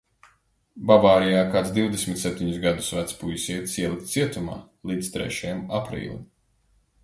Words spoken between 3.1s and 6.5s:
puisietis ielikts cietumā– līdz trešajam aprīlim.